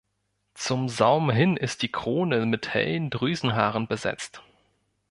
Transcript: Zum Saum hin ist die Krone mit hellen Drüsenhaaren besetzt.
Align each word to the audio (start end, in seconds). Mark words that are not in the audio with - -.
Zum 0.55 0.89
Saum 0.89 1.29
hin 1.29 1.55
ist 1.55 1.83
die 1.83 1.91
Krone 1.91 2.47
mit 2.47 2.73
hellen 2.73 3.11
Drüsenhaaren 3.11 3.87
besetzt. 3.87 4.41